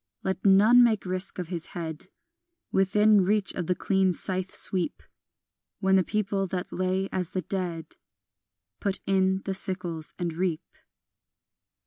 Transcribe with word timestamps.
Let 0.23 0.43
none 0.43 0.83
make 0.83 1.05
risk 1.05 1.37
of 1.37 1.49
his 1.49 1.67
head 1.77 2.07
Within 2.71 3.21
reach 3.23 3.53
of 3.53 3.67
the 3.67 3.75
clean 3.75 4.11
scythe 4.13 4.51
sweep, 4.55 5.03
When 5.79 5.95
the 5.95 6.03
people 6.03 6.47
that 6.47 6.73
lay 6.73 7.07
as 7.11 7.29
the 7.29 7.43
dead 7.43 7.97
Put 8.79 8.99
in 9.05 9.43
the 9.45 9.53
sickles 9.53 10.15
and 10.17 10.33
reap. 10.33 10.63